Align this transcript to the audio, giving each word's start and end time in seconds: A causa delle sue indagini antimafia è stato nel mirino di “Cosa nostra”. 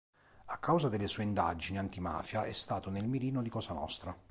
A 0.45 0.57
causa 0.57 0.89
delle 0.89 1.07
sue 1.07 1.21
indagini 1.21 1.77
antimafia 1.77 2.45
è 2.45 2.51
stato 2.53 2.89
nel 2.89 3.07
mirino 3.07 3.43
di 3.43 3.49
“Cosa 3.49 3.73
nostra”. 3.73 4.17